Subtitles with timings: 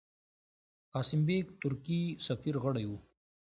[0.93, 2.97] قاسم بېګ، ترکی سفیر، غړی وو.